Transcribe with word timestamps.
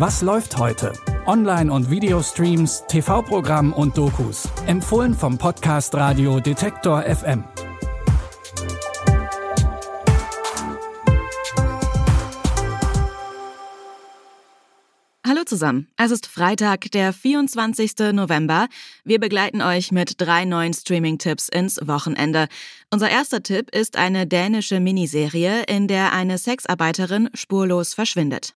Was 0.00 0.22
läuft 0.22 0.56
heute? 0.56 0.94
Online- 1.26 1.70
und 1.70 1.90
Videostreams, 1.90 2.84
TV-Programm 2.88 3.74
und 3.74 3.98
Dokus. 3.98 4.48
Empfohlen 4.66 5.12
vom 5.12 5.36
Podcast 5.36 5.94
Radio 5.94 6.40
Detektor 6.40 7.02
FM. 7.02 7.44
Hallo 15.26 15.44
zusammen. 15.44 15.88
Es 15.98 16.10
ist 16.10 16.26
Freitag, 16.26 16.90
der 16.92 17.12
24. 17.12 18.14
November. 18.14 18.68
Wir 19.04 19.20
begleiten 19.20 19.60
euch 19.60 19.92
mit 19.92 20.18
drei 20.18 20.46
neuen 20.46 20.72
Streaming-Tipps 20.72 21.50
ins 21.50 21.78
Wochenende. 21.86 22.48
Unser 22.90 23.10
erster 23.10 23.42
Tipp 23.42 23.68
ist 23.76 23.98
eine 23.98 24.26
dänische 24.26 24.80
Miniserie, 24.80 25.64
in 25.64 25.88
der 25.88 26.14
eine 26.14 26.38
Sexarbeiterin 26.38 27.28
spurlos 27.34 27.92
verschwindet. 27.92 28.54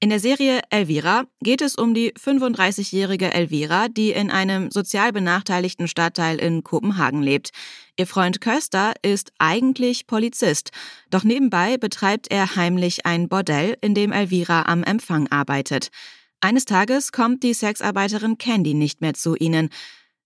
In 0.00 0.10
der 0.10 0.20
Serie 0.20 0.60
Elvira 0.70 1.24
geht 1.42 1.60
es 1.60 1.74
um 1.74 1.92
die 1.92 2.12
35-jährige 2.12 3.34
Elvira, 3.34 3.88
die 3.88 4.12
in 4.12 4.30
einem 4.30 4.70
sozial 4.70 5.12
benachteiligten 5.12 5.88
Stadtteil 5.88 6.38
in 6.38 6.62
Kopenhagen 6.62 7.20
lebt. 7.20 7.50
Ihr 7.96 8.06
Freund 8.06 8.40
Köster 8.40 8.94
ist 9.02 9.32
eigentlich 9.38 10.06
Polizist, 10.06 10.70
doch 11.10 11.24
nebenbei 11.24 11.78
betreibt 11.78 12.30
er 12.30 12.54
heimlich 12.54 13.06
ein 13.06 13.28
Bordell, 13.28 13.76
in 13.80 13.94
dem 13.94 14.12
Elvira 14.12 14.66
am 14.66 14.84
Empfang 14.84 15.26
arbeitet. 15.32 15.88
Eines 16.40 16.64
Tages 16.64 17.10
kommt 17.10 17.42
die 17.42 17.52
Sexarbeiterin 17.52 18.38
Candy 18.38 18.74
nicht 18.74 19.00
mehr 19.00 19.14
zu 19.14 19.34
ihnen. 19.34 19.68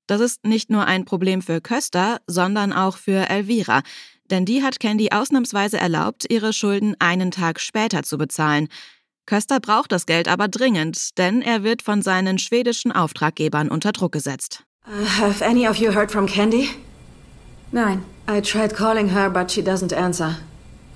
Das 0.07 0.21
ist 0.21 0.45
nicht 0.45 0.69
nur 0.69 0.85
ein 0.85 1.07
Problem 1.07 1.41
für 1.41 1.63
Köster, 1.63 2.21
sondern 2.27 2.75
auch 2.75 2.99
für 2.99 3.31
Elvira, 3.31 3.83
denn 4.31 4.45
die 4.45 4.63
hat 4.63 4.81
Candy 4.81 5.13
ausnahmsweise 5.13 5.79
erlaubt, 5.79 6.27
ihre 6.31 6.53
Schulden 6.53 6.95
einen 6.99 7.31
Tag 7.31 7.59
später 7.59 8.03
zu 8.03 8.19
bezahlen. 8.19 8.69
Köster 9.27 9.61
braucht 9.61 9.93
das 9.93 10.07
Geld 10.07 10.29
aber 10.29 10.49
dringend, 10.49 11.17
denn 11.19 11.43
er 11.43 11.63
wird 11.63 11.83
von 11.83 12.03
seinen 12.03 12.39
schwedischen 12.39 12.93
Auftraggebern 12.93 13.69
unter 13.69 13.93
Druck 13.93 14.13
gesetzt. 14.13 14.65
Uh, 14.87 15.05
have 15.05 15.45
any 15.45 15.67
of 15.67 15.77
you 15.77 15.93
heard 15.93 16.11
from 16.11 16.27
Candy? 16.27 16.71
Nein. 17.71 18.05
I 18.29 18.41
tried 18.41 18.75
calling 18.75 19.11
her, 19.11 19.29
but 19.31 19.51
she 19.51 19.63
doesn't 19.63 19.93
answer. 19.93 20.39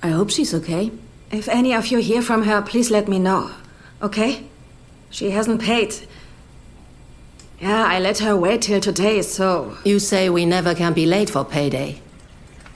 I 0.03 0.11
hope 0.11 0.31
she's 0.31 0.53
okay. 0.53 0.91
If 1.31 1.47
any 1.47 1.73
of 1.73 1.87
you 1.87 1.99
hear 1.99 2.21
from 2.21 2.43
her, 2.43 2.61
please 2.61 2.89
let 2.89 3.07
me 3.07 3.19
know. 3.19 3.49
Okay? 4.01 4.43
She 5.09 5.31
hasn't 5.31 5.61
paid. 5.61 5.95
Yeah, 7.59 7.85
I 7.85 7.99
let 7.99 8.19
her 8.19 8.35
wait 8.35 8.61
till 8.61 8.79
today, 8.79 9.21
so. 9.21 9.77
You 9.83 9.99
say 9.99 10.29
we 10.29 10.45
never 10.45 10.75
can 10.75 10.93
be 10.93 11.05
late 11.05 11.29
for 11.29 11.43
payday. 11.43 12.01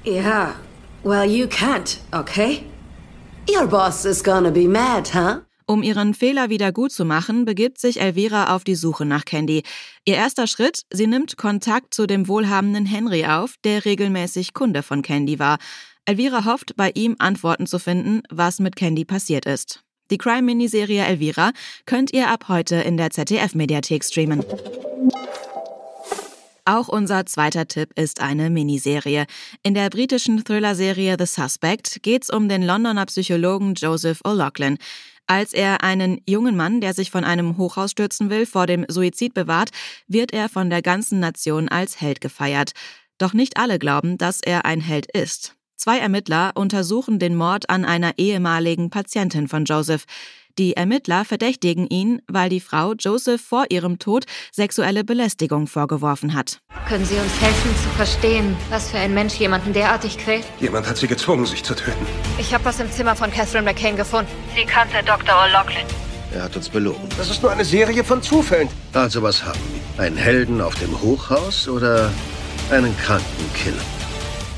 Yeah. 0.04 0.56
Well, 1.04 1.26
you 1.26 1.48
can't, 1.48 2.00
okay? 2.14 2.66
Your 3.50 3.68
boss 3.68 4.06
is 4.06 4.24
gonna 4.24 4.52
be 4.52 4.68
mad, 4.68 5.14
huh? 5.14 5.42
Um 5.66 5.84
ihren 5.84 6.14
Fehler 6.14 6.50
wieder 6.50 6.72
gut 6.72 6.92
zu 6.92 7.06
machen, 7.06 7.46
begibt 7.46 7.80
sich 7.80 8.02
Elvira 8.02 8.56
auf 8.56 8.64
die 8.64 8.76
Suche 8.76 9.06
nach 9.06 9.26
Candy. 9.26 9.64
Ihr 10.06 10.16
erster 10.16 10.48
Schritt, 10.48 10.82
sie 10.92 11.08
nimmt 11.08 11.38
Kontakt 11.38 11.94
zu 11.94 12.08
dem 12.08 12.28
wohlhabenden 12.28 12.86
Henry 12.86 13.26
auf, 13.26 13.56
der 13.64 13.86
regelmäßig 13.86 14.54
Kunde 14.54 14.84
von 14.84 15.02
Candy 15.02 15.40
war. 15.40 15.58
Elvira 16.06 16.46
hofft, 16.46 16.76
bei 16.76 16.92
ihm 16.94 17.16
Antworten 17.20 17.68
zu 17.68 17.80
finden, 17.80 18.22
was 18.30 18.60
mit 18.60 18.76
Candy 18.76 19.06
passiert 19.06 19.46
ist. 19.46 19.84
Die 20.12 20.18
Crime-Miniserie 20.18 21.06
Elvira 21.06 21.52
könnt 21.86 22.12
ihr 22.14 22.30
ab 22.30 22.50
heute 22.50 22.76
in 22.76 22.98
der 22.98 23.12
ZDF-Mediathek 23.12 24.04
streamen. 24.04 24.44
Auch 26.66 26.90
unser 26.90 27.26
zweiter 27.26 27.68
Tipp 27.68 27.90
ist 27.96 28.22
eine 28.22 28.52
Miniserie. 28.52 29.26
In 29.64 29.74
der 29.74 29.90
britischen 29.90 30.44
Thriller-Serie 30.44 31.16
The 31.18 31.26
Suspect 31.26 32.04
geht's 32.04 32.30
um 32.30 32.50
den 32.50 32.62
Londoner 32.62 33.08
Psychologen 33.08 33.74
Joseph 33.74 34.22
O'Loughlin. 34.24 34.78
Als 35.26 35.54
er 35.54 35.84
einen 35.84 36.22
jungen 36.28 36.56
Mann, 36.56 36.80
der 36.80 36.94
sich 36.94 37.10
von 37.10 37.24
einem 37.24 37.58
Hochhaus 37.58 37.92
stürzen 37.92 38.30
will, 38.30 38.46
vor 38.46 38.68
dem 38.68 38.86
Suizid 38.88 39.34
bewahrt, 39.34 39.70
wird 40.08 40.34
er 40.34 40.50
von 40.50 40.70
der 40.70 40.84
ganzen 40.84 41.20
Nation 41.20 41.68
als 41.68 42.00
Held 42.00 42.22
gefeiert. 42.22 42.74
Doch 43.18 43.34
nicht 43.34 43.58
alle 43.58 43.80
glauben, 43.80 44.18
dass 44.18 44.42
er 44.42 44.66
ein 44.66 44.82
Held 44.82 45.10
ist. 45.12 45.56
Zwei 45.78 45.98
Ermittler 45.98 46.52
untersuchen 46.54 47.18
den 47.18 47.36
Mord 47.36 47.72
an 47.72 47.86
einer 47.86 48.20
ehemaligen 48.20 48.92
Patientin 48.92 49.48
von 49.48 49.66
Joseph. 49.66 50.06
Die 50.58 50.76
Ermittler 50.76 51.26
verdächtigen 51.26 51.88
ihn, 51.88 52.22
weil 52.28 52.50
die 52.50 52.60
Frau 52.60 52.94
Joseph 52.94 53.42
vor 53.42 53.66
ihrem 53.70 54.00
Tod 54.00 54.26
sexuelle 54.52 55.04
Belästigung 55.04 55.68
vorgeworfen 55.68 56.34
hat. 56.34 56.60
Können 56.88 57.06
Sie 57.06 57.16
uns 57.16 57.40
helfen 57.42 57.72
zu 57.82 57.90
verstehen, 57.96 58.56
was 58.70 58.92
für 58.92 58.98
ein 58.98 59.14
Mensch 59.14 59.36
jemanden 59.36 59.74
derartig 59.74 60.18
quält? 60.18 60.46
Jemand 60.60 60.88
hat 60.88 60.98
sie 60.98 61.08
gezwungen, 61.08 61.46
sich 61.46 61.64
zu 61.64 61.74
töten. 61.74 62.06
Ich 62.38 62.54
habe 62.54 62.66
was 62.66 62.80
im 62.80 62.92
Zimmer 62.92 63.16
von 63.16 63.32
Catherine 63.32 63.64
McCain 63.64 63.96
gefunden. 63.96 64.32
Sie 64.56 64.66
kannte 64.66 64.98
Dr. 65.06 65.34
O'Loughlin. 65.34 65.86
Er 66.34 66.44
hat 66.44 66.56
uns 66.56 66.70
belogen. 66.70 67.08
Das 67.18 67.30
ist 67.30 67.42
nur 67.42 67.52
eine 67.52 67.66
Serie 67.66 68.04
von 68.04 68.22
Zufällen. 68.22 68.70
Also 68.94 69.22
was 69.22 69.44
haben 69.44 69.60
wir? 69.96 70.04
Einen 70.04 70.18
Helden 70.18 70.62
auf 70.62 70.76
dem 70.76 71.02
Hochhaus 71.02 71.68
oder 71.68 72.12
einen 72.72 72.98
kranken 72.98 73.54
Killer? 73.54 73.82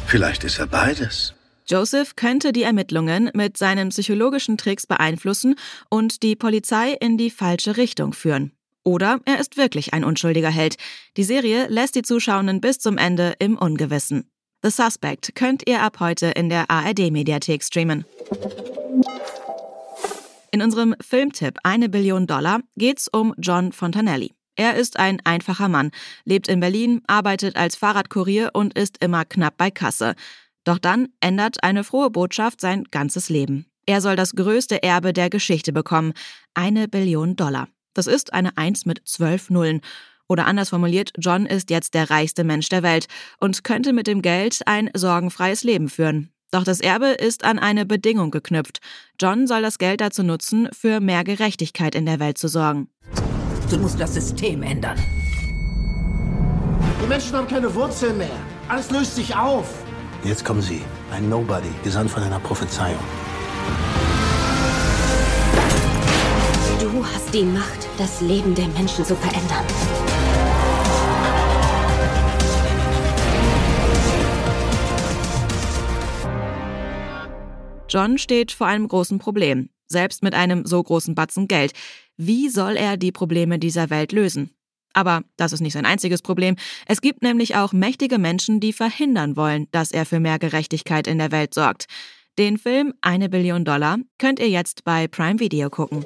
Vielleicht 0.06 0.44
ist 0.44 0.60
er 0.60 0.68
beides. 0.68 1.34
Joseph 1.68 2.16
könnte 2.16 2.52
die 2.52 2.64
Ermittlungen 2.64 3.30
mit 3.34 3.58
seinen 3.58 3.90
psychologischen 3.90 4.58
Tricks 4.58 4.86
beeinflussen 4.86 5.56
und 5.90 6.24
die 6.24 6.36
Polizei 6.36 6.94
in 7.00 7.18
die 7.18 7.30
falsche 7.30 7.78
Richtung 7.78 8.14
führen. 8.14 8.52
Oder 8.84 9.20
er 9.26 9.40
ist 9.40 9.58
wirklich 9.58 9.94
ein 9.94 10.04
unschuldiger 10.04 10.50
Held. 10.50 10.76
Die 11.16 11.24
Serie 11.24 11.68
lässt 11.68 11.96
die 11.96 12.02
Zuschauenden 12.02 12.60
bis 12.60 12.80
zum 12.80 12.98
Ende 12.98 13.34
im 13.40 13.58
Ungewissen. 13.58 14.30
The 14.62 14.70
Suspect 14.70 15.36
könnt 15.36 15.68
ihr 15.68 15.82
ab 15.82 16.00
heute 16.00 16.28
in 16.28 16.50
der 16.50 16.70
ARD-Mediathek 16.70 17.64
streamen. 17.64 18.06
In 20.52 20.62
unserem 20.62 20.96
Filmtipp 21.02 21.58
Eine 21.64 21.90
Billion 21.90 22.28
Dollar 22.28 22.60
geht's 22.78 23.08
um 23.08 23.34
John 23.38 23.72
Fontanelli. 23.72 24.34
Er 24.56 24.76
ist 24.76 25.00
ein 25.00 25.20
einfacher 25.24 25.68
Mann, 25.68 25.90
lebt 26.26 26.48
in 26.48 26.60
Berlin, 26.60 27.02
arbeitet 27.08 27.56
als 27.56 27.76
Fahrradkurier 27.76 28.52
und 28.54 28.78
ist 28.78 29.04
immer 29.04 29.26
knapp 29.26 29.58
bei 29.58 29.72
Kasse. 29.72 30.14
Doch 30.64 30.78
dann 30.78 31.10
ändert 31.20 31.64
eine 31.64 31.84
frohe 31.84 32.10
Botschaft 32.10 32.62
sein 32.62 32.86
ganzes 32.92 33.30
Leben. 33.30 33.66
Er 33.86 34.02
soll 34.02 34.16
das 34.16 34.32
größte 34.32 34.82
Erbe 34.82 35.12
der 35.14 35.30
Geschichte 35.30 35.74
bekommen, 35.74 36.14
eine 36.54 36.88
Billion 36.88 37.36
Dollar. 37.36 37.68
Das 37.94 38.08
ist 38.08 38.34
eine 38.34 38.58
Eins 38.58 38.86
mit 38.86 39.02
zwölf 39.06 39.50
Nullen. 39.50 39.82
Oder 40.28 40.46
anders 40.48 40.70
formuliert, 40.70 41.12
John 41.18 41.46
ist 41.46 41.70
jetzt 41.70 41.94
der 41.94 42.10
reichste 42.10 42.44
Mensch 42.44 42.70
der 42.70 42.82
Welt 42.82 43.08
und 43.40 43.64
könnte 43.64 43.92
mit 43.92 44.08
dem 44.08 44.22
Geld 44.22 44.62
ein 44.66 44.90
sorgenfreies 44.96 45.64
Leben 45.64 45.90
führen. 45.90 46.32
Doch 46.52 46.64
das 46.64 46.80
Erbe 46.80 47.08
ist 47.08 47.44
an 47.44 47.60
eine 47.60 47.86
Bedingung 47.86 48.32
geknüpft. 48.32 48.80
John 49.20 49.48
soll 49.48 49.64
das 49.64 49.80
Geld 49.80 50.02
dazu 50.02 50.24
nutzen, 50.24 50.70
für 50.72 51.00
mehr 51.00 51.24
Gerechtigkeit 51.24 51.96
in 51.96 52.06
der 52.06 52.20
Welt 52.20 52.38
zu 52.38 52.48
sorgen. 52.48 52.90
Du 53.70 53.78
musst 53.78 54.00
das 54.00 54.14
System 54.14 54.64
ändern. 54.64 54.98
Die 57.02 57.08
Menschen 57.08 57.36
haben 57.36 57.48
keine 57.48 57.74
Wurzeln 57.74 58.18
mehr. 58.18 58.40
Alles 58.70 58.92
löst 58.92 59.16
sich 59.16 59.36
auf. 59.36 59.68
Jetzt 60.26 60.46
kommen 60.46 60.62
Sie, 60.62 60.82
ein 61.12 61.28
Nobody, 61.28 61.68
gesandt 61.84 62.10
von 62.10 62.24
einer 62.24 62.40
Prophezeiung. 62.40 63.00
Du 66.80 67.06
hast 67.06 67.34
die 67.34 67.44
Macht, 67.44 67.90
das 67.98 68.22
Leben 68.22 68.56
der 68.56 68.70
Menschen 68.70 69.04
zu 69.04 69.18
verändern. 69.18 69.66
John 77.90 78.18
steht 78.18 78.54
vor 78.54 78.68
einem 78.68 78.88
großen 78.88 79.20
Problem, 79.20 79.72
selbst 79.88 80.24
mit 80.24 80.34
einem 80.36 80.66
so 80.66 80.82
großen 80.82 81.16
Batzen 81.16 81.50
Geld. 81.50 81.74
Wie 82.16 82.48
soll 82.48 82.78
er 82.78 82.96
die 82.96 83.12
Probleme 83.12 83.60
dieser 83.60 83.90
Welt 83.90 84.14
lösen? 84.14 84.56
Aber 84.94 85.22
das 85.38 85.54
ist 85.54 85.62
nicht 85.62 85.74
sein 85.74 85.86
einziges 85.86 86.22
Problem. 86.22 86.56
Es 86.86 87.02
gibt 87.02 87.22
nämlich 87.22 87.56
auch 87.56 87.74
mächtige 87.74 88.18
Menschen, 88.18 88.60
die 88.60 88.74
verhindern 88.74 89.36
wollen, 89.36 89.68
dass 89.72 89.92
er 89.92 90.06
für 90.06 90.20
mehr 90.20 90.40
Gerechtigkeit 90.40 91.08
in 91.08 91.18
der 91.18 91.32
Welt 91.32 91.54
sorgt. 91.54 91.86
Den 92.38 92.58
Film 92.58 92.94
Eine 93.02 93.30
Billion 93.30 93.64
Dollar 93.64 93.98
könnt 94.18 94.40
ihr 94.40 94.50
jetzt 94.50 94.84
bei 94.84 95.08
Prime 95.08 95.40
Video 95.40 95.70
gucken. 95.70 96.04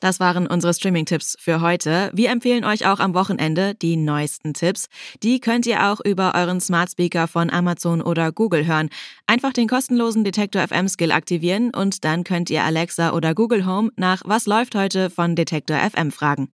Das 0.00 0.20
waren 0.20 0.46
unsere 0.46 0.74
Streaming-Tipps 0.74 1.36
für 1.40 1.60
heute. 1.60 2.10
Wir 2.14 2.30
empfehlen 2.30 2.64
euch 2.64 2.86
auch 2.86 3.00
am 3.00 3.14
Wochenende 3.14 3.74
die 3.74 3.96
neuesten 3.96 4.54
Tipps. 4.54 4.86
Die 5.22 5.40
könnt 5.40 5.66
ihr 5.66 5.90
auch 5.90 6.00
über 6.04 6.34
euren 6.36 6.60
Smart 6.60 6.90
Speaker 6.90 7.26
von 7.26 7.50
Amazon 7.50 8.00
oder 8.00 8.30
Google 8.30 8.66
hören. 8.66 8.90
Einfach 9.26 9.52
den 9.52 9.66
kostenlosen 9.66 10.22
Detektor 10.22 10.66
FM 10.66 10.88
Skill 10.88 11.10
aktivieren 11.10 11.70
und 11.74 12.04
dann 12.04 12.22
könnt 12.22 12.48
ihr 12.50 12.62
Alexa 12.62 13.12
oder 13.12 13.34
Google 13.34 13.66
Home 13.66 13.90
nach 13.96 14.22
Was 14.24 14.46
läuft 14.46 14.76
heute 14.76 15.10
von 15.10 15.34
Detektor 15.34 15.78
FM 15.78 16.12
fragen. 16.12 16.48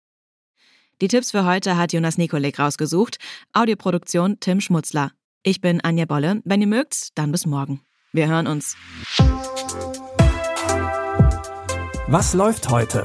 Die 1.00 1.08
Tipps 1.08 1.32
für 1.32 1.44
heute 1.44 1.76
hat 1.76 1.92
Jonas 1.92 2.16
Nikolik 2.16 2.58
rausgesucht. 2.58 3.18
Audioproduktion 3.52 4.38
Tim 4.40 4.60
Schmutzler. 4.60 5.10
Ich 5.42 5.60
bin 5.60 5.82
Anja 5.82 6.06
Bolle. 6.06 6.40
Wenn 6.44 6.62
ihr 6.62 6.66
mögt, 6.66 7.08
dann 7.18 7.30
bis 7.30 7.44
morgen. 7.44 7.82
Wir 8.12 8.28
hören 8.28 8.46
uns. 8.46 8.76
Was 12.06 12.32
läuft 12.32 12.70
heute? 12.70 13.04